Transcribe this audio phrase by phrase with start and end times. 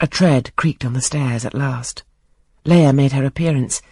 [0.00, 2.04] A tread creaked on the stairs at last.
[2.64, 3.82] Leah made her appearance,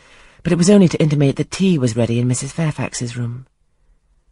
[0.45, 2.53] but it was only to intimate that tea was ready in Mrs.
[2.53, 3.47] Fairfax's room.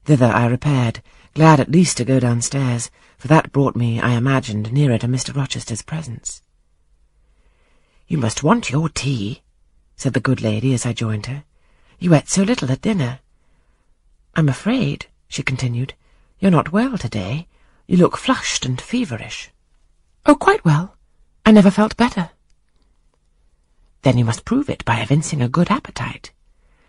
[0.04, 1.02] Thither I repaired,
[1.34, 5.34] glad at least to go downstairs, for that brought me, I imagined, nearer to Mr.
[5.34, 6.42] Rochester's presence.
[8.06, 9.42] You must want your tea,
[9.96, 11.42] said the good lady as I joined her.
[11.98, 13.18] You ate so little at dinner.
[14.36, 15.94] I'm afraid, she continued,
[16.38, 17.48] you're not well today.
[17.88, 19.50] You look flushed and feverish.
[20.24, 20.93] Oh, quite well.
[21.46, 22.30] I never felt better.
[24.02, 26.32] Then you must prove it by evincing a good appetite.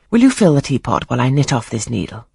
[0.09, 2.25] Will you fill the teapot while I knit off this needle?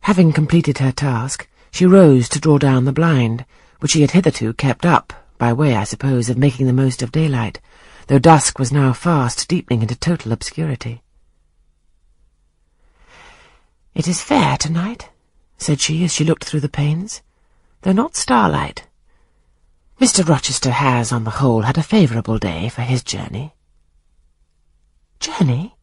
[0.00, 3.44] Having completed her task, she rose to draw down the blind,
[3.80, 7.12] which she had hitherto kept up, by way, I suppose, of making the most of
[7.12, 7.60] daylight,
[8.06, 11.02] though dusk was now fast deepening into total obscurity.
[13.94, 15.10] It is fair tonight,
[15.58, 17.20] said she as she looked through the panes,
[17.82, 18.83] though not starlight.
[20.00, 20.28] Mr.
[20.28, 23.54] Rochester has, on the whole, had a favourable day for his journey.
[25.20, 25.76] Journey?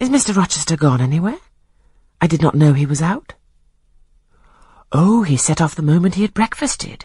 [0.00, 0.34] Is Mr.
[0.34, 1.38] Rochester gone anywhere?
[2.20, 3.34] I did not know he was out.
[4.92, 7.04] Oh, he set off the moment he had breakfasted.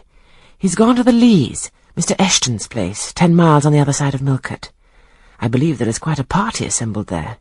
[0.56, 2.16] He's gone to the Leas, Mr.
[2.16, 4.72] Eshton's place, ten miles on the other side of Millcote.
[5.38, 7.36] I believe there is quite a party assembled there.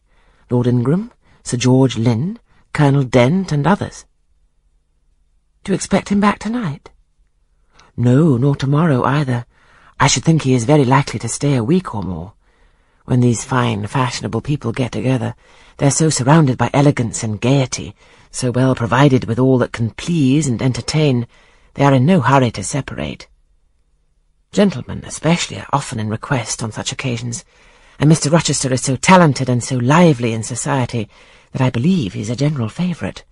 [0.50, 1.12] Lord Ingram,
[1.44, 2.38] Sir George Lynn,
[2.74, 4.06] Colonel Dent, and others.
[5.64, 6.92] Do you expect him back tonight?
[7.96, 9.46] No, nor tomorrow either.
[10.00, 12.34] I should think he is very likely to stay a week or more.
[13.06, 15.36] When these fine, fashionable people get together,
[15.78, 17.96] they're so surrounded by elegance and gaiety,
[18.32, 21.28] so well provided with all that can please and entertain,
[21.76, 23.28] they are in no hurry to separate.
[24.52, 27.46] Gentlemen, especially, are often in request on such occasions,
[28.00, 28.32] and Mr.
[28.32, 31.10] Rochester is so talented and so lively in society
[31.52, 33.24] that I believe he's a general favourite.